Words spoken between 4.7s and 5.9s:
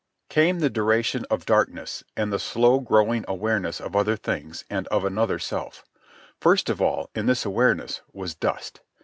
of another self.